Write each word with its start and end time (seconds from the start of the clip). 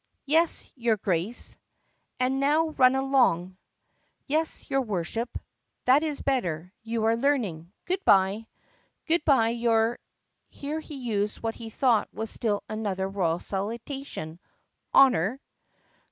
"Yes, 0.25 0.67
your 0.73 0.97
Grace." 0.97 1.59
"And 2.19 2.39
now 2.39 2.69
run 2.69 2.95
along." 2.95 3.57
"Yes, 4.25 4.67
your 4.67 4.81
Worship." 4.81 5.29
"That 5.85 6.01
is 6.01 6.21
better; 6.23 6.73
you 6.81 7.03
are 7.03 7.15
learning. 7.15 7.71
Good 7.85 8.03
by." 8.03 8.47
"Good 9.05 9.23
by, 9.25 9.49
your"— 9.49 9.99
here 10.49 10.79
he 10.79 10.95
used 10.95 11.43
what 11.43 11.53
he 11.53 11.69
thought 11.69 12.11
was 12.11 12.31
still 12.31 12.63
another 12.67 13.07
royal 13.07 13.37
salutation— 13.37 14.39
"Honor." 14.91 15.39